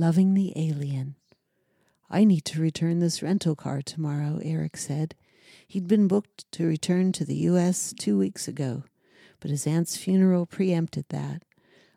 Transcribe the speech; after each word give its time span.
Loving 0.00 0.32
the 0.32 0.54
Alien. 0.56 1.16
I 2.08 2.24
need 2.24 2.46
to 2.46 2.62
return 2.62 3.00
this 3.00 3.22
rental 3.22 3.54
car 3.54 3.82
tomorrow, 3.82 4.40
Eric 4.42 4.78
said. 4.78 5.14
He'd 5.68 5.86
been 5.86 6.08
booked 6.08 6.50
to 6.52 6.66
return 6.66 7.12
to 7.12 7.24
the 7.26 7.34
U.S. 7.50 7.92
two 7.98 8.16
weeks 8.16 8.48
ago, 8.48 8.84
but 9.40 9.50
his 9.50 9.66
aunt's 9.66 9.98
funeral 9.98 10.46
preempted 10.46 11.04
that. 11.10 11.42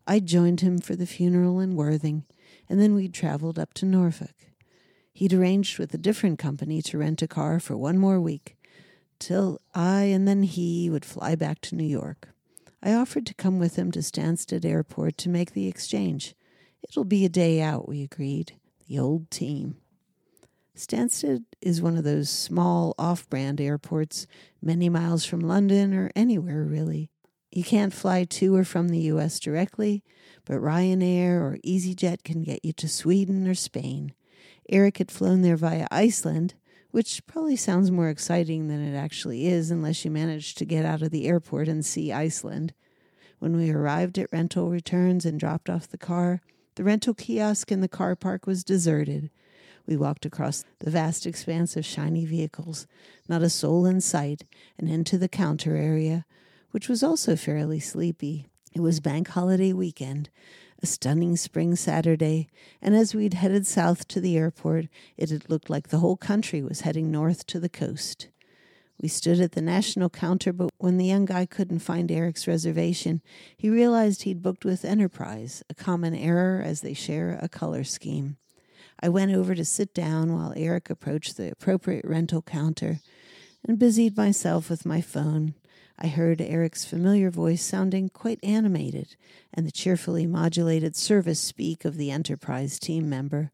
I 0.06 0.20
joined 0.20 0.60
him 0.60 0.80
for 0.80 0.98
the 0.98 1.06
funeral 1.06 1.62
in 1.62 1.78
Worthing, 1.78 2.26
and 2.68 2.78
then 2.78 2.94
we'd 2.94 3.14
traveled 3.14 3.58
up 3.58 3.74
to 3.76 3.86
Norfolk. 3.86 4.36
He'd 5.14 5.32
arranged 5.32 5.80
with 5.80 5.94
a 5.94 5.98
different 5.98 6.40
company 6.40 6.82
to 6.82 6.98
rent 6.98 7.22
a 7.22 7.28
car 7.30 7.62
for 7.62 7.78
one 7.78 7.98
more 7.98 8.20
week, 8.20 8.58
till 9.18 9.62
I 9.74 10.02
and 10.02 10.28
then 10.28 10.44
he 10.44 10.90
would 10.90 11.06
fly 11.06 11.36
back 11.36 11.62
to 11.62 11.76
New 11.76 11.86
York. 11.86 12.28
I 12.84 12.92
offered 12.92 13.26
to 13.28 13.34
come 13.34 13.60
with 13.60 13.78
him 13.78 13.94
to 13.94 14.00
Stansted 14.00 14.66
Airport 14.66 15.18
to 15.20 15.30
make 15.30 15.54
the 15.54 15.70
exchange. 15.70 16.36
It'll 16.84 17.06
be 17.06 17.26
a 17.26 17.30
day 17.30 17.62
out, 17.62 17.88
we 17.88 18.04
agreed. 18.04 18.54
The 18.88 19.00
old 19.00 19.32
team. 19.32 19.78
Stansted 20.76 21.44
is 21.62 21.82
one 21.82 21.98
of 21.98 22.04
those 22.04 22.30
small 22.30 22.96
off 22.98 23.30
brand 23.30 23.62
airports 23.62 24.26
many 24.62 24.90
miles 24.90 25.24
from 25.24 25.40
London 25.40 25.94
or 25.94 26.12
anywhere 26.16 26.64
really. 26.64 27.10
You 27.52 27.64
can't 27.64 27.94
fly 27.94 28.24
to 28.24 28.56
or 28.56 28.64
from 28.64 28.90
the 28.90 29.02
US 29.02 29.40
directly, 29.40 30.04
but 30.46 30.58
Ryanair 30.58 31.40
or 31.40 31.58
EasyJet 31.64 32.24
can 32.24 32.42
get 32.42 32.66
you 32.66 32.74
to 32.74 32.88
Sweden 32.90 33.48
or 33.48 33.54
Spain. 33.54 34.14
Eric 34.68 34.98
had 34.98 35.12
flown 35.12 35.44
there 35.44 35.58
via 35.58 35.88
Iceland, 35.92 36.56
which 36.90 37.26
probably 37.28 37.56
sounds 37.56 37.92
more 37.92 38.10
exciting 38.10 38.68
than 38.68 38.82
it 38.82 38.98
actually 38.98 39.46
is 39.46 39.70
unless 39.70 40.04
you 40.04 40.10
manage 40.10 40.56
to 40.56 40.66
get 40.66 40.86
out 40.86 41.04
of 41.04 41.12
the 41.12 41.28
airport 41.28 41.68
and 41.68 41.86
see 41.86 42.12
Iceland. 42.12 42.74
When 43.38 43.56
we 43.56 43.70
arrived 43.70 44.18
at 44.18 44.32
rental 44.32 44.72
returns 44.72 45.24
and 45.24 45.40
dropped 45.40 45.70
off 45.70 45.88
the 45.88 45.98
car, 45.98 46.42
the 46.76 46.84
rental 46.84 47.14
kiosk 47.14 47.72
in 47.72 47.82
the 47.82 47.88
car 47.88 48.16
park 48.16 48.48
was 48.48 48.64
deserted. 48.64 49.30
We 49.86 49.98
walked 49.98 50.26
across 50.26 50.64
the 50.80 50.92
vast 50.92 51.26
expanse 51.26 51.76
of 51.76 51.86
shiny 51.86 52.26
vehicles, 52.26 52.88
not 53.28 53.42
a 53.42 53.50
soul 53.50 53.86
in 53.86 54.02
sight, 54.02 54.44
and 54.78 54.90
into 54.90 55.18
the 55.18 55.28
counter 55.28 55.76
area, 55.76 56.26
which 56.72 56.88
was 56.88 57.04
also 57.04 57.36
fairly 57.36 57.80
sleepy. 57.80 58.48
It 58.74 58.82
was 58.82 59.00
bank 59.00 59.28
holiday 59.30 59.74
weekend, 59.74 60.30
a 60.82 60.86
stunning 60.86 61.36
spring 61.36 61.76
Saturday, 61.76 62.48
and 62.82 62.96
as 62.96 63.14
we'd 63.14 63.36
headed 63.36 63.68
south 63.68 64.08
to 64.10 64.20
the 64.20 64.38
airport, 64.38 64.88
it 65.18 65.30
had 65.30 65.50
looked 65.50 65.70
like 65.70 65.90
the 65.90 66.00
whole 66.00 66.18
country 66.18 66.62
was 66.62 66.82
heading 66.82 67.12
north 67.12 67.46
to 67.48 67.60
the 67.60 67.70
coast. 67.70 68.30
We 69.02 69.10
stood 69.10 69.40
at 69.40 69.52
the 69.52 69.62
national 69.62 70.10
counter, 70.10 70.54
but 70.54 70.70
when 70.78 70.98
the 70.98 71.06
young 71.06 71.26
guy 71.26 71.46
couldn't 71.46 71.80
find 71.80 72.12
Eric's 72.12 72.48
reservation, 72.48 73.22
he 73.58 73.70
realized 73.70 74.24
he'd 74.24 74.42
booked 74.42 74.64
with 74.64 74.86
Enterprise, 74.86 75.64
a 75.70 75.74
common 75.74 76.16
error 76.16 76.62
as 76.64 76.82
they 76.82 76.94
share 76.94 77.38
a 77.42 77.50
color 77.50 77.84
scheme. 77.84 78.38
I 79.02 79.10
went 79.10 79.34
over 79.34 79.56
to 79.56 79.66
sit 79.66 79.94
down 79.94 80.34
while 80.34 80.54
Eric 80.56 80.90
approached 80.90 81.36
the 81.36 81.52
appropriate 81.52 82.06
rental 82.06 82.42
counter 82.42 83.00
and 83.68 83.80
busied 83.80 84.16
myself 84.16 84.70
with 84.70 84.86
my 84.86 85.02
phone. 85.02 85.56
I 86.00 86.08
heard 86.08 86.42
Eric's 86.42 86.86
familiar 86.86 87.30
voice 87.30 87.64
sounding 87.64 88.10
quite 88.10 88.40
animated 88.44 89.16
and 89.54 89.66
the 89.66 89.72
cheerfully 89.72 90.26
modulated 90.26 90.96
service 90.96 91.40
speak 91.40 91.86
of 91.86 91.98
the 91.98 92.12
Enterprise 92.12 92.80
team 92.80 93.10
member. 93.10 93.52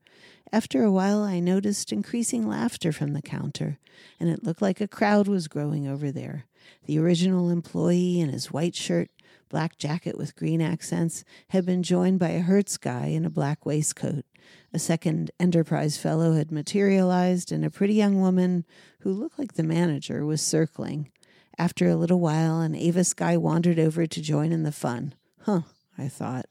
After 0.51 0.83
a 0.83 0.91
while, 0.91 1.21
I 1.21 1.39
noticed 1.39 1.91
increasing 1.91 2.47
laughter 2.47 2.91
from 2.91 3.13
the 3.13 3.21
counter, 3.21 3.77
and 4.19 4.29
it 4.29 4.43
looked 4.43 4.63
like 4.63 4.81
a 4.81 4.87
crowd 4.87 5.27
was 5.27 5.47
growing 5.47 5.87
over 5.87 6.11
there. 6.11 6.45
The 6.85 6.97
original 6.97 7.49
employee 7.49 8.19
in 8.19 8.29
his 8.29 8.51
white 8.51 8.75
shirt, 8.75 9.09
black 9.49 9.77
jacket 9.77 10.17
with 10.17 10.35
green 10.35 10.59
accents, 10.59 11.23
had 11.49 11.67
been 11.67 11.83
joined 11.83 12.17
by 12.17 12.29
a 12.29 12.39
Hertz 12.39 12.77
guy 12.77 13.07
in 13.07 13.25
a 13.25 13.29
black 13.29 13.63
waistcoat. 13.63 14.25
A 14.73 14.79
second 14.79 15.29
Enterprise 15.39 15.97
fellow 15.97 16.33
had 16.33 16.51
materialized, 16.51 17.51
and 17.51 17.63
a 17.63 17.69
pretty 17.69 17.93
young 17.93 18.19
woman 18.19 18.65
who 19.01 19.11
looked 19.11 19.37
like 19.37 19.53
the 19.53 19.63
manager 19.63 20.25
was 20.25 20.41
circling. 20.41 21.11
After 21.59 21.87
a 21.87 21.95
little 21.95 22.19
while, 22.19 22.61
an 22.61 22.73
Avis 22.73 23.13
guy 23.13 23.37
wandered 23.37 23.77
over 23.77 24.07
to 24.07 24.21
join 24.21 24.51
in 24.51 24.63
the 24.63 24.71
fun. 24.71 25.13
Huh, 25.41 25.61
I 25.95 26.07
thought. 26.07 26.45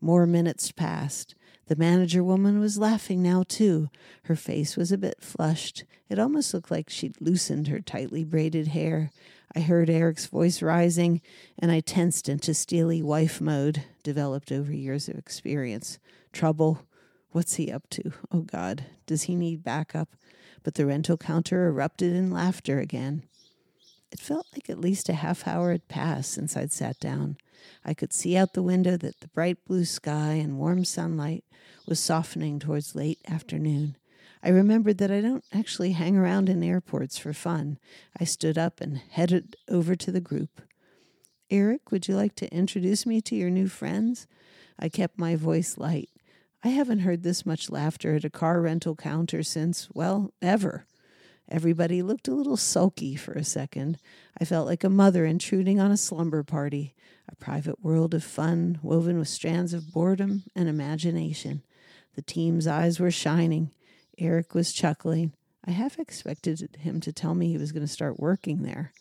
More 0.00 0.26
minutes 0.26 0.70
passed. 0.72 1.34
The 1.66 1.76
manager 1.76 2.24
woman 2.24 2.60
was 2.60 2.78
laughing 2.78 3.22
now, 3.22 3.44
too. 3.46 3.90
Her 4.24 4.36
face 4.36 4.76
was 4.76 4.90
a 4.90 4.98
bit 4.98 5.20
flushed. 5.20 5.84
It 6.08 6.18
almost 6.18 6.54
looked 6.54 6.70
like 6.70 6.88
she'd 6.88 7.20
loosened 7.20 7.68
her 7.68 7.80
tightly 7.80 8.24
braided 8.24 8.68
hair. 8.68 9.10
I 9.54 9.60
heard 9.60 9.90
Eric's 9.90 10.26
voice 10.26 10.62
rising, 10.62 11.20
and 11.58 11.70
I 11.70 11.80
tensed 11.80 12.28
into 12.28 12.54
steely 12.54 13.02
wife 13.02 13.40
mode, 13.40 13.84
developed 14.02 14.52
over 14.52 14.72
years 14.72 15.08
of 15.08 15.16
experience. 15.16 15.98
Trouble. 16.32 16.86
What's 17.32 17.56
he 17.56 17.70
up 17.70 17.88
to? 17.90 18.12
Oh, 18.32 18.40
God. 18.40 18.86
Does 19.06 19.24
he 19.24 19.34
need 19.34 19.62
backup? 19.62 20.16
But 20.62 20.74
the 20.74 20.86
rental 20.86 21.16
counter 21.16 21.66
erupted 21.66 22.14
in 22.14 22.30
laughter 22.30 22.78
again. 22.78 23.24
It 24.10 24.20
felt 24.20 24.46
like 24.54 24.70
at 24.70 24.80
least 24.80 25.10
a 25.10 25.14
half 25.14 25.46
hour 25.46 25.72
had 25.72 25.88
passed 25.88 26.32
since 26.32 26.56
I'd 26.56 26.72
sat 26.72 26.98
down. 26.98 27.36
I 27.84 27.94
could 27.94 28.12
see 28.12 28.36
out 28.36 28.52
the 28.52 28.62
window 28.62 28.96
that 28.96 29.20
the 29.20 29.28
bright 29.28 29.64
blue 29.64 29.84
sky 29.84 30.32
and 30.34 30.58
warm 30.58 30.84
sunlight 30.84 31.44
was 31.86 32.00
softening 32.00 32.58
towards 32.58 32.94
late 32.94 33.18
afternoon. 33.28 33.96
I 34.42 34.50
remembered 34.50 34.98
that 34.98 35.10
I 35.10 35.20
don't 35.20 35.44
actually 35.52 35.92
hang 35.92 36.16
around 36.16 36.48
in 36.48 36.62
airports 36.62 37.18
for 37.18 37.32
fun. 37.32 37.78
I 38.18 38.24
stood 38.24 38.56
up 38.56 38.80
and 38.80 38.98
headed 38.98 39.56
over 39.68 39.96
to 39.96 40.12
the 40.12 40.20
group. 40.20 40.62
Eric, 41.50 41.90
would 41.90 42.08
you 42.08 42.14
like 42.14 42.34
to 42.36 42.54
introduce 42.54 43.06
me 43.06 43.20
to 43.22 43.34
your 43.34 43.50
new 43.50 43.68
friends? 43.68 44.26
I 44.78 44.88
kept 44.88 45.18
my 45.18 45.34
voice 45.34 45.78
light. 45.78 46.10
I 46.62 46.68
haven't 46.68 47.00
heard 47.00 47.22
this 47.22 47.46
much 47.46 47.70
laughter 47.70 48.16
at 48.16 48.24
a 48.24 48.30
car 48.30 48.60
rental 48.60 48.96
counter 48.96 49.42
since, 49.42 49.88
well, 49.94 50.32
ever. 50.42 50.86
Everybody 51.50 52.02
looked 52.02 52.28
a 52.28 52.34
little 52.34 52.58
sulky 52.58 53.16
for 53.16 53.32
a 53.32 53.44
second. 53.44 53.98
I 54.38 54.44
felt 54.44 54.66
like 54.66 54.84
a 54.84 54.90
mother 54.90 55.24
intruding 55.24 55.80
on 55.80 55.90
a 55.90 55.96
slumber 55.96 56.42
party, 56.42 56.94
a 57.28 57.34
private 57.36 57.82
world 57.82 58.12
of 58.12 58.22
fun 58.22 58.78
woven 58.82 59.18
with 59.18 59.28
strands 59.28 59.72
of 59.72 59.92
boredom 59.92 60.44
and 60.54 60.68
imagination. 60.68 61.62
The 62.16 62.22
team's 62.22 62.66
eyes 62.66 63.00
were 63.00 63.10
shining. 63.10 63.70
Eric 64.18 64.54
was 64.54 64.72
chuckling. 64.72 65.32
I 65.64 65.70
half 65.70 65.98
expected 65.98 66.76
him 66.80 67.00
to 67.00 67.12
tell 67.12 67.34
me 67.34 67.48
he 67.48 67.58
was 67.58 67.72
going 67.72 67.86
to 67.86 67.92
start 67.92 68.20
working 68.20 68.62
there. 68.62 68.92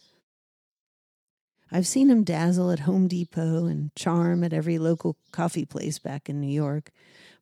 I've 1.69 1.87
seen 1.87 2.09
him 2.09 2.23
dazzle 2.23 2.71
at 2.71 2.81
Home 2.81 3.09
Depot 3.09 3.65
and 3.65 3.93
charm 3.93 4.43
at 4.43 4.53
every 4.53 4.79
local 4.79 5.17
coffee 5.31 5.65
place 5.65 5.99
back 5.99 6.29
in 6.29 6.39
New 6.39 6.47
York, 6.47 6.91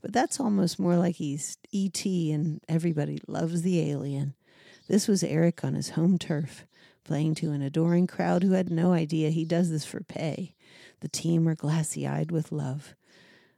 but 0.01 0.13
that's 0.13 0.39
almost 0.39 0.79
more 0.79 0.95
like 0.97 1.17
he's 1.17 1.57
E.T. 1.71 2.31
and 2.31 2.59
everybody 2.67 3.19
loves 3.27 3.61
the 3.61 3.79
alien. 3.91 4.33
This 4.87 5.07
was 5.07 5.23
Eric 5.23 5.63
on 5.63 5.73
his 5.73 5.91
home 5.91 6.19
turf, 6.19 6.65
playing 7.03 7.35
to 7.35 7.51
an 7.51 7.61
adoring 7.63 8.05
crowd 8.05 8.43
who 8.43 8.51
had 8.51 8.69
no 8.69 8.93
idea 8.93 9.29
he 9.29 9.43
does 9.43 9.71
this 9.71 9.85
for 9.85 10.01
pay. 10.01 10.53
The 10.99 11.07
team 11.07 11.45
were 11.45 11.55
glassy 11.55 12.05
eyed 12.05 12.31
with 12.31 12.51
love. 12.51 12.93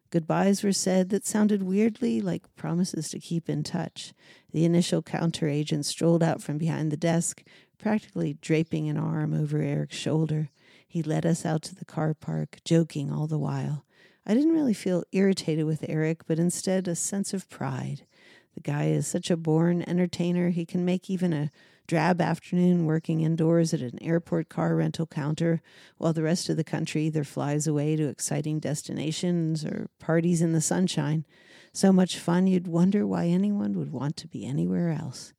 Goodbyes 0.09 0.63
were 0.63 0.71
said 0.71 1.09
that 1.09 1.25
sounded 1.25 1.63
weirdly 1.63 2.21
like 2.21 2.55
promises 2.55 3.09
to 3.09 3.19
keep 3.19 3.49
in 3.49 3.63
touch. 3.63 4.13
The 4.53 4.63
initial 4.63 5.01
counter 5.01 5.49
agent 5.49 5.85
strolled 5.85 6.23
out 6.23 6.41
from 6.41 6.57
behind 6.57 6.91
the 6.91 6.97
desk, 6.97 7.43
practically 7.77 8.37
draping 8.39 8.87
an 8.87 8.97
arm 8.97 9.33
over 9.33 9.57
Eric's 9.57 9.97
shoulder. 9.97 10.49
He 10.87 11.03
led 11.03 11.25
us 11.25 11.45
out 11.45 11.61
to 11.63 11.75
the 11.75 11.83
car 11.83 12.13
park, 12.13 12.59
joking 12.63 13.11
all 13.11 13.27
the 13.27 13.37
while. 13.37 13.83
I 14.25 14.33
didn't 14.33 14.53
really 14.53 14.73
feel 14.73 15.03
irritated 15.11 15.65
with 15.65 15.85
Eric, 15.89 16.25
but 16.25 16.39
instead 16.39 16.87
a 16.87 16.95
sense 16.95 17.33
of 17.33 17.49
pride. 17.49 18.05
The 18.57 18.61
guy 18.61 18.85
is 18.85 19.05
such 19.05 19.29
a 19.29 19.37
born 19.37 19.83
entertainer, 19.87 20.49
he 20.49 20.65
can 20.65 20.83
make 20.83 21.11
even 21.11 21.31
a 21.31 21.51
drab 21.85 22.19
afternoon 22.19 22.87
working 22.87 23.21
indoors 23.21 23.71
at 23.71 23.81
an 23.81 24.01
airport 24.01 24.49
car 24.49 24.75
rental 24.75 25.05
counter 25.05 25.61
while 25.99 26.11
the 26.11 26.23
rest 26.23 26.49
of 26.49 26.57
the 26.57 26.63
country 26.63 27.03
either 27.03 27.23
flies 27.23 27.67
away 27.67 27.95
to 27.95 28.07
exciting 28.07 28.57
destinations 28.57 29.63
or 29.63 29.91
parties 29.99 30.41
in 30.41 30.53
the 30.53 30.59
sunshine. 30.59 31.23
So 31.71 31.93
much 31.93 32.17
fun 32.17 32.47
you'd 32.47 32.67
wonder 32.67 33.05
why 33.05 33.27
anyone 33.27 33.77
would 33.77 33.91
want 33.91 34.17
to 34.17 34.27
be 34.27 34.43
anywhere 34.43 34.89
else. 34.89 35.33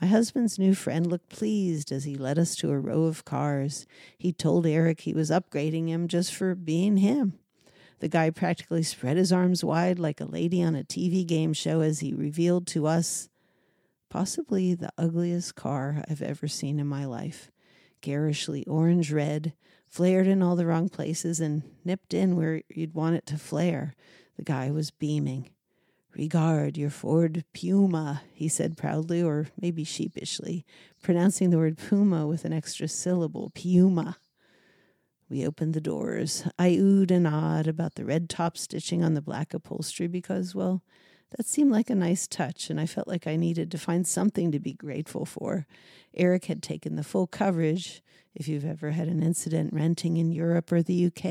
My 0.00 0.08
husband's 0.08 0.58
new 0.58 0.74
friend 0.74 1.06
looked 1.06 1.28
pleased 1.28 1.92
as 1.92 2.02
he 2.02 2.16
led 2.16 2.40
us 2.40 2.56
to 2.56 2.72
a 2.72 2.80
row 2.80 3.04
of 3.04 3.24
cars. 3.24 3.86
He 4.18 4.32
told 4.32 4.66
Eric 4.66 5.02
he 5.02 5.14
was 5.14 5.30
upgrading 5.30 5.86
him 5.86 6.08
just 6.08 6.34
for 6.34 6.56
being 6.56 6.96
him. 6.96 7.38
The 8.02 8.08
guy 8.08 8.30
practically 8.30 8.82
spread 8.82 9.16
his 9.16 9.32
arms 9.32 9.62
wide 9.62 10.00
like 10.00 10.20
a 10.20 10.24
lady 10.24 10.60
on 10.60 10.74
a 10.74 10.82
TV 10.82 11.24
game 11.24 11.52
show 11.52 11.82
as 11.82 12.00
he 12.00 12.12
revealed 12.12 12.66
to 12.66 12.88
us 12.88 13.28
possibly 14.10 14.74
the 14.74 14.90
ugliest 14.98 15.54
car 15.54 16.02
I've 16.10 16.20
ever 16.20 16.48
seen 16.48 16.80
in 16.80 16.88
my 16.88 17.04
life. 17.04 17.52
Garishly 18.00 18.66
orange 18.66 19.12
red, 19.12 19.52
flared 19.86 20.26
in 20.26 20.42
all 20.42 20.56
the 20.56 20.66
wrong 20.66 20.88
places, 20.88 21.38
and 21.38 21.62
nipped 21.84 22.12
in 22.12 22.34
where 22.34 22.62
you'd 22.68 22.92
want 22.92 23.14
it 23.14 23.26
to 23.26 23.38
flare. 23.38 23.94
The 24.36 24.42
guy 24.42 24.72
was 24.72 24.90
beaming. 24.90 25.50
Regard 26.16 26.76
your 26.76 26.90
Ford 26.90 27.44
Puma, 27.54 28.22
he 28.32 28.48
said 28.48 28.76
proudly, 28.76 29.22
or 29.22 29.46
maybe 29.60 29.84
sheepishly, 29.84 30.66
pronouncing 31.04 31.50
the 31.50 31.58
word 31.58 31.78
puma 31.78 32.26
with 32.26 32.44
an 32.44 32.52
extra 32.52 32.88
syllable, 32.88 33.52
Puma. 33.54 34.16
We 35.28 35.46
opened 35.46 35.74
the 35.74 35.80
doors. 35.80 36.44
I 36.58 36.70
oohed 36.70 37.10
and 37.10 37.26
awed 37.26 37.66
about 37.66 37.94
the 37.94 38.04
red 38.04 38.28
top 38.28 38.58
stitching 38.58 39.02
on 39.02 39.14
the 39.14 39.22
black 39.22 39.54
upholstery 39.54 40.06
because, 40.06 40.54
well, 40.54 40.82
that 41.36 41.46
seemed 41.46 41.72
like 41.72 41.88
a 41.88 41.94
nice 41.94 42.26
touch, 42.26 42.68
and 42.68 42.78
I 42.78 42.84
felt 42.86 43.08
like 43.08 43.26
I 43.26 43.36
needed 43.36 43.70
to 43.70 43.78
find 43.78 44.06
something 44.06 44.52
to 44.52 44.60
be 44.60 44.74
grateful 44.74 45.24
for. 45.24 45.66
Eric 46.14 46.44
had 46.46 46.62
taken 46.62 46.96
the 46.96 47.04
full 47.04 47.26
coverage. 47.26 48.02
If 48.34 48.48
you've 48.48 48.64
ever 48.64 48.90
had 48.90 49.08
an 49.08 49.22
incident 49.22 49.72
renting 49.72 50.18
in 50.18 50.30
Europe 50.30 50.70
or 50.72 50.82
the 50.82 51.06
UK, 51.06 51.24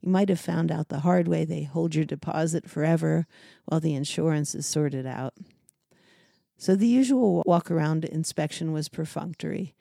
you 0.00 0.08
might 0.08 0.28
have 0.28 0.40
found 0.40 0.70
out 0.70 0.88
the 0.88 1.00
hard 1.00 1.28
way 1.28 1.44
they 1.44 1.62
hold 1.62 1.94
your 1.94 2.04
deposit 2.04 2.68
forever 2.68 3.26
while 3.64 3.80
the 3.80 3.94
insurance 3.94 4.54
is 4.54 4.66
sorted 4.66 5.06
out. 5.06 5.34
So 6.56 6.74
the 6.74 6.86
usual 6.86 7.42
walk 7.46 7.70
around 7.70 8.04
inspection 8.04 8.72
was 8.72 8.88
perfunctory. 8.88 9.74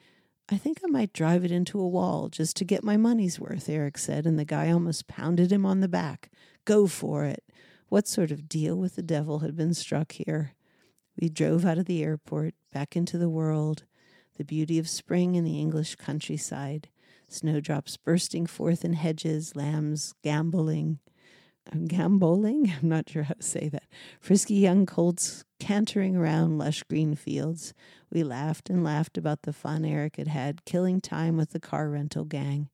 I 0.49 0.57
think 0.57 0.79
I 0.81 0.87
might 0.87 1.11
drive 1.11 1.43
it 1.43 1.51
into 1.51 1.77
a 1.77 1.87
wall 1.87 2.29
just 2.29 2.55
to 2.57 2.65
get 2.65 2.83
my 2.83 2.95
money's 2.95 3.37
worth, 3.37 3.67
Eric 3.67 3.97
said, 3.97 4.25
and 4.25 4.39
the 4.39 4.45
guy 4.45 4.71
almost 4.71 5.07
pounded 5.07 5.51
him 5.51 5.65
on 5.65 5.81
the 5.81 5.89
back. 5.89 6.31
Go 6.63 6.87
for 6.87 7.25
it. 7.25 7.43
What 7.89 8.07
sort 8.07 8.31
of 8.31 8.47
deal 8.47 8.77
with 8.77 8.95
the 8.95 9.03
devil 9.03 9.39
had 9.39 9.57
been 9.57 9.73
struck 9.73 10.13
here? 10.13 10.53
We 11.19 11.27
drove 11.27 11.65
out 11.65 11.77
of 11.77 11.85
the 11.85 12.01
airport, 12.01 12.53
back 12.71 12.95
into 12.95 13.17
the 13.17 13.29
world, 13.29 13.83
the 14.37 14.45
beauty 14.45 14.79
of 14.79 14.87
spring 14.87 15.35
in 15.35 15.43
the 15.43 15.59
English 15.59 15.95
countryside, 15.95 16.87
snowdrops 17.27 17.97
bursting 17.97 18.45
forth 18.45 18.85
in 18.85 18.93
hedges, 18.93 19.53
lambs 19.53 20.13
gamboling. 20.23 20.99
Gamboling? 21.87 22.73
I'm 22.81 22.89
not 22.89 23.09
sure 23.09 23.23
how 23.23 23.35
to 23.35 23.43
say 23.43 23.69
that. 23.69 23.83
Frisky 24.19 24.55
young 24.55 24.85
colts 24.85 25.43
cantering 25.59 26.15
around 26.15 26.57
lush 26.57 26.83
green 26.83 27.15
fields. 27.15 27.73
We 28.11 28.23
laughed 28.23 28.69
and 28.69 28.83
laughed 28.83 29.17
about 29.17 29.43
the 29.43 29.53
fun 29.53 29.85
Eric 29.85 30.17
had 30.17 30.27
had 30.27 30.65
killing 30.65 31.01
time 31.01 31.37
with 31.37 31.51
the 31.51 31.59
car 31.59 31.89
rental 31.89 32.25
gang. 32.25 32.69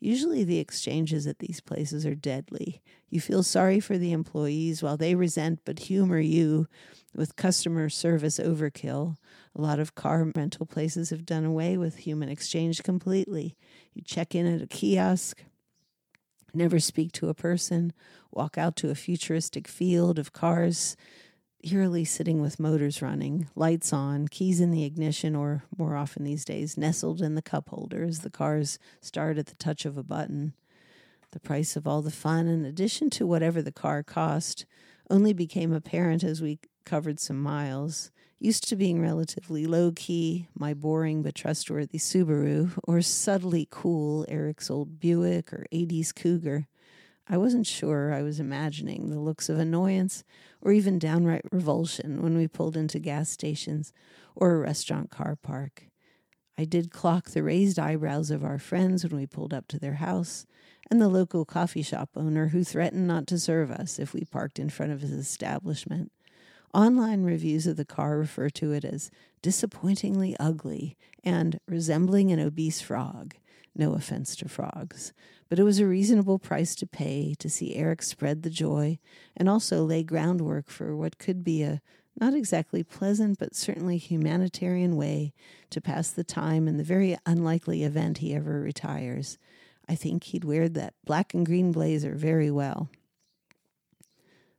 Usually, 0.00 0.44
the 0.44 0.58
exchanges 0.58 1.26
at 1.26 1.38
these 1.38 1.60
places 1.60 2.04
are 2.04 2.14
deadly. 2.14 2.82
You 3.08 3.20
feel 3.20 3.42
sorry 3.42 3.80
for 3.80 3.96
the 3.96 4.12
employees 4.12 4.82
while 4.82 4.98
they 4.98 5.14
resent 5.14 5.60
but 5.64 5.78
humor 5.78 6.18
you 6.18 6.66
with 7.14 7.36
customer 7.36 7.88
service 7.88 8.38
overkill. 8.38 9.16
A 9.56 9.62
lot 9.62 9.78
of 9.78 9.94
car 9.94 10.30
rental 10.34 10.66
places 10.66 11.10
have 11.10 11.24
done 11.24 11.44
away 11.44 11.78
with 11.78 11.96
human 11.96 12.28
exchange 12.28 12.82
completely. 12.82 13.56
You 13.94 14.02
check 14.02 14.34
in 14.34 14.46
at 14.46 14.60
a 14.60 14.66
kiosk, 14.66 15.44
never 16.54 16.78
speak 16.78 17.12
to 17.12 17.28
a 17.28 17.34
person, 17.34 17.92
walk 18.30 18.56
out 18.58 18.76
to 18.76 18.90
a 18.90 18.94
futuristic 18.94 19.68
field 19.68 20.18
of 20.18 20.32
cars 20.32 20.96
eerily 21.64 22.04
sitting 22.04 22.40
with 22.40 22.60
motors 22.60 23.00
running, 23.00 23.48
lights 23.54 23.92
on, 23.92 24.28
keys 24.28 24.60
in 24.60 24.70
the 24.70 24.84
ignition, 24.84 25.34
or 25.34 25.64
more 25.76 25.96
often 25.96 26.24
these 26.24 26.44
days, 26.44 26.76
nestled 26.76 27.22
in 27.22 27.34
the 27.34 27.42
cup 27.42 27.70
holders. 27.70 28.20
The 28.20 28.30
cars 28.30 28.78
start 29.00 29.38
at 29.38 29.46
the 29.46 29.54
touch 29.54 29.84
of 29.86 29.96
a 29.96 30.02
button. 30.02 30.52
The 31.32 31.40
price 31.40 31.74
of 31.74 31.86
all 31.86 32.02
the 32.02 32.10
fun, 32.10 32.46
in 32.46 32.64
addition 32.64 33.10
to 33.10 33.26
whatever 33.26 33.62
the 33.62 33.72
car 33.72 34.02
cost, 34.02 34.66
only 35.10 35.32
became 35.32 35.72
apparent 35.72 36.22
as 36.22 36.42
we 36.42 36.60
covered 36.84 37.18
some 37.18 37.40
miles. 37.40 38.10
Used 38.44 38.68
to 38.68 38.76
being 38.76 39.00
relatively 39.00 39.64
low 39.64 39.90
key, 39.96 40.48
my 40.54 40.74
boring 40.74 41.22
but 41.22 41.34
trustworthy 41.34 41.96
Subaru, 41.96 42.78
or 42.86 43.00
subtly 43.00 43.66
cool 43.70 44.26
Eric's 44.28 44.70
old 44.70 45.00
Buick 45.00 45.50
or 45.50 45.64
80s 45.72 46.14
Cougar. 46.14 46.66
I 47.26 47.38
wasn't 47.38 47.66
sure 47.66 48.12
I 48.12 48.20
was 48.20 48.40
imagining 48.40 49.08
the 49.08 49.18
looks 49.18 49.48
of 49.48 49.58
annoyance 49.58 50.24
or 50.60 50.72
even 50.72 50.98
downright 50.98 51.46
revulsion 51.52 52.20
when 52.20 52.36
we 52.36 52.46
pulled 52.46 52.76
into 52.76 52.98
gas 52.98 53.30
stations 53.30 53.94
or 54.36 54.50
a 54.50 54.58
restaurant 54.58 55.10
car 55.10 55.36
park. 55.36 55.86
I 56.58 56.66
did 56.66 56.92
clock 56.92 57.30
the 57.30 57.42
raised 57.42 57.78
eyebrows 57.78 58.30
of 58.30 58.44
our 58.44 58.58
friends 58.58 59.04
when 59.04 59.16
we 59.16 59.26
pulled 59.26 59.54
up 59.54 59.68
to 59.68 59.78
their 59.78 59.94
house, 59.94 60.44
and 60.90 61.00
the 61.00 61.08
local 61.08 61.46
coffee 61.46 61.80
shop 61.80 62.10
owner 62.14 62.48
who 62.48 62.62
threatened 62.62 63.08
not 63.08 63.26
to 63.28 63.38
serve 63.38 63.70
us 63.70 63.98
if 63.98 64.12
we 64.12 64.26
parked 64.26 64.58
in 64.58 64.68
front 64.68 64.92
of 64.92 65.00
his 65.00 65.12
establishment. 65.12 66.12
Online 66.74 67.22
reviews 67.22 67.66
of 67.66 67.76
the 67.76 67.84
car 67.84 68.18
refer 68.18 68.50
to 68.50 68.72
it 68.72 68.84
as 68.84 69.10
disappointingly 69.42 70.36
ugly 70.40 70.96
and 71.22 71.60
resembling 71.68 72.32
an 72.32 72.40
obese 72.40 72.80
frog. 72.80 73.34
No 73.76 73.94
offense 73.94 74.36
to 74.36 74.48
frogs 74.48 75.12
but 75.48 75.58
it 75.58 75.64
was 75.64 75.78
a 75.78 75.86
reasonable 75.86 76.38
price 76.38 76.74
to 76.74 76.86
pay 76.86 77.34
to 77.38 77.48
see 77.48 77.76
Eric 77.76 78.02
spread 78.02 78.42
the 78.42 78.50
joy 78.50 78.98
and 79.36 79.48
also 79.48 79.84
lay 79.84 80.02
groundwork 80.02 80.68
for 80.68 80.96
what 80.96 81.18
could 81.18 81.44
be 81.44 81.62
a 81.62 81.80
not 82.20 82.34
exactly 82.34 82.82
pleasant 82.82 83.38
but 83.38 83.54
certainly 83.54 83.96
humanitarian 83.96 84.96
way 84.96 85.32
to 85.70 85.80
pass 85.80 86.10
the 86.10 86.24
time 86.24 86.68
in 86.68 86.76
the 86.76 86.84
very 86.84 87.16
unlikely 87.26 87.82
event 87.82 88.18
he 88.18 88.34
ever 88.34 88.60
retires. 88.60 89.38
I 89.88 89.94
think 89.94 90.24
he'd 90.24 90.44
wear 90.44 90.68
that 90.70 90.94
black 91.04 91.34
and 91.34 91.44
green 91.44 91.72
blazer 91.72 92.14
very 92.14 92.50
well. 92.50 92.88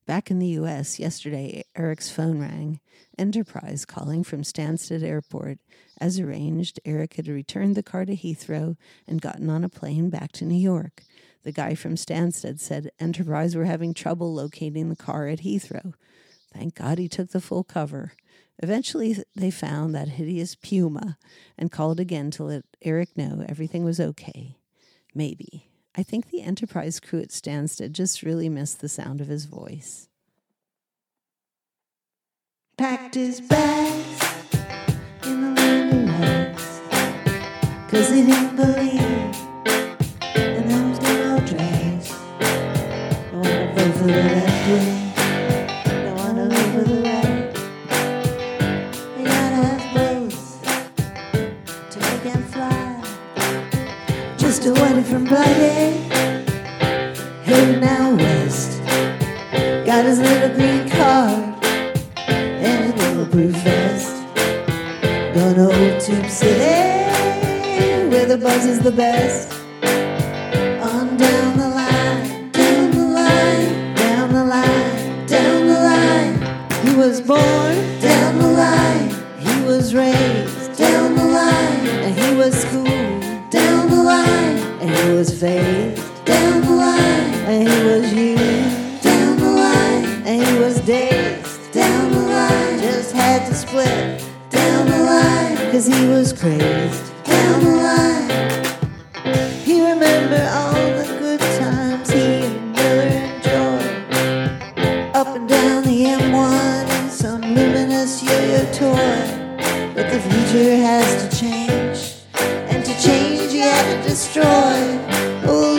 Back 0.05 0.29
in 0.29 0.37
the 0.37 0.47
U.S., 0.47 0.99
yesterday, 0.99 1.63
Eric's 1.75 2.11
phone 2.11 2.39
rang. 2.39 2.79
Enterprise 3.17 3.85
calling 3.85 4.23
from 4.23 4.43
Stansted 4.43 5.01
Airport. 5.01 5.57
As 5.99 6.19
arranged, 6.19 6.79
Eric 6.85 7.15
had 7.15 7.27
returned 7.27 7.75
the 7.75 7.81
car 7.81 8.05
to 8.05 8.15
Heathrow 8.15 8.77
and 9.07 9.19
gotten 9.19 9.49
on 9.49 9.63
a 9.63 9.69
plane 9.69 10.11
back 10.11 10.31
to 10.33 10.45
New 10.45 10.59
York. 10.59 11.01
The 11.41 11.51
guy 11.51 11.73
from 11.73 11.95
Stansted 11.95 12.59
said 12.59 12.91
Enterprise 12.99 13.55
were 13.55 13.65
having 13.65 13.95
trouble 13.95 14.31
locating 14.31 14.89
the 14.89 14.95
car 14.95 15.27
at 15.27 15.39
Heathrow. 15.39 15.93
Thank 16.53 16.75
God 16.75 16.99
he 16.99 17.07
took 17.07 17.31
the 17.31 17.41
full 17.41 17.63
cover. 17.63 18.13
Eventually, 18.59 19.17
they 19.35 19.49
found 19.49 19.95
that 19.95 20.09
hideous 20.09 20.53
Puma 20.53 21.17
and 21.57 21.71
called 21.71 21.99
again 21.99 22.29
to 22.31 22.43
let 22.43 22.63
Eric 22.83 23.17
know 23.17 23.43
everything 23.49 23.83
was 23.83 23.99
okay. 23.99 24.57
Maybe. 25.15 25.67
I 25.97 26.03
think 26.03 26.29
the 26.29 26.41
Enterprise 26.41 26.99
crew 26.99 27.21
at 27.21 27.29
Stansted 27.29 27.93
just 27.93 28.21
really 28.21 28.49
missed 28.49 28.81
the 28.81 28.89
sound 28.89 29.21
of 29.21 29.27
his 29.27 29.45
voice. 29.45 30.09
Packed 32.77 33.15
his 33.15 33.39
bags 33.39 34.21
in 35.23 35.39
the 35.41 35.61
legs, 35.61 36.81
cause 37.89 38.09
he 38.09 38.25
didn't 38.25 38.57
believe 38.57 38.99
in 40.35 40.67
those 40.67 40.99
good 40.99 41.25
old 41.27 41.45
drags. 41.45 42.09
Don't 43.31 43.41
wanna 43.41 43.73
vote 43.73 43.95
for 43.95 44.03
the 44.03 44.11
left 44.11 44.67
wing, 44.67 45.13
for 46.73 46.83
the 46.83 46.99
gotta 49.23 49.65
both 49.93 50.39
to 51.89 51.97
make 52.01 52.25
fly. 52.47 52.94
Just 54.55 54.67
a 54.67 55.03
from 55.03 55.25
Buddy, 55.25 55.97
heading 57.43 57.83
out 57.83 58.15
west. 58.17 58.81
Got 59.85 60.05
his 60.05 60.19
little 60.19 60.55
green 60.55 60.89
card 60.89 61.65
and 62.25 62.85
his 62.85 62.93
bulletproof 62.93 63.51
vest. 63.51 64.15
Gonna 65.35 65.65
old 65.65 65.99
Tube 65.99 66.29
City, 66.29 68.07
where 68.07 68.25
the 68.25 68.37
buzz 68.37 68.65
is 68.65 68.79
the 68.79 68.91
best. 68.91 69.51
On 70.81 71.17
down 71.17 71.57
the 71.57 71.67
line, 71.67 72.49
down 72.51 72.91
the 72.91 73.07
line, 73.07 73.95
down 73.95 74.33
the 74.33 74.45
line, 74.45 75.25
down 75.25 75.67
the 75.67 75.79
line. 75.91 76.87
He 76.87 76.95
was 76.95 77.19
born 77.19 77.74
and 85.43 85.65
he 85.65 85.81
was 85.83 85.95
faith 85.95 86.25
down 86.25 86.61
the 86.61 86.71
line, 86.71 87.33
and 87.45 87.67
he 87.67 87.83
was 87.83 88.13
used 88.13 89.03
down 89.03 89.37
the 89.37 89.51
line, 89.51 90.05
and 90.25 90.45
he 90.45 90.59
was 90.59 90.79
dazed 90.81 91.71
down 91.71 92.11
the 92.11 92.19
line. 92.19 92.79
Just 92.79 93.13
had 93.13 93.45
to 93.47 93.53
split 93.53 94.23
down 94.49 94.85
the 94.87 94.97
line, 94.97 95.57
cause 95.71 95.87
he 95.87 96.07
was 96.07 96.31
crazed 96.31 97.11
down 97.23 97.63
the 97.63 97.75
line. 97.75 98.29
He 99.63 99.81
remembered 99.81 100.47
all 100.53 100.73
the 100.73 101.05
good 101.19 101.39
times 101.39 102.09
he 102.09 102.45
and 102.45 102.71
Miller 102.73 103.09
enjoyed. 103.35 105.15
Up 105.15 105.27
and 105.35 105.49
down 105.49 105.83
the 105.83 106.05
M1 106.05 107.03
in 107.03 107.09
some 107.09 107.41
luminous 107.41 108.23
yo-yo 108.23 108.63
toy. 108.71 109.43
But 109.93 110.09
the 110.11 110.19
future 110.19 110.77
has 110.77 111.23
to 111.23 111.37
change, 111.37 111.99
and 112.69 112.85
to 112.85 112.93
change 113.01 113.53
you 113.53 113.61
have 113.61 114.03
to 114.03 114.09
destroy. 114.09 115.14
Oh, 115.47 115.74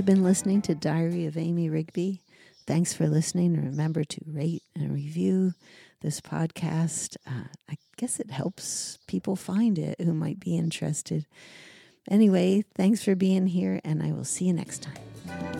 You've 0.00 0.06
been 0.06 0.22
listening 0.22 0.62
to 0.62 0.74
Diary 0.74 1.26
of 1.26 1.36
Amy 1.36 1.68
Rigby. 1.68 2.22
Thanks 2.66 2.94
for 2.94 3.06
listening. 3.06 3.54
Remember 3.54 4.02
to 4.02 4.20
rate 4.26 4.62
and 4.74 4.94
review 4.94 5.52
this 6.00 6.22
podcast. 6.22 7.18
Uh, 7.26 7.48
I 7.68 7.76
guess 7.98 8.18
it 8.18 8.30
helps 8.30 8.98
people 9.06 9.36
find 9.36 9.78
it 9.78 10.00
who 10.00 10.14
might 10.14 10.40
be 10.40 10.56
interested. 10.56 11.26
Anyway, 12.10 12.64
thanks 12.74 13.04
for 13.04 13.14
being 13.14 13.46
here, 13.46 13.78
and 13.84 14.02
I 14.02 14.12
will 14.12 14.24
see 14.24 14.46
you 14.46 14.54
next 14.54 14.80
time. 14.84 15.59